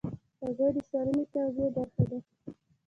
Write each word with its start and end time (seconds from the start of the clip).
هګۍ 0.43 0.69
د 0.75 0.77
سالمې 0.89 1.23
تغذیې 1.33 1.67
برخه 1.75 2.03
ده. 2.09 2.17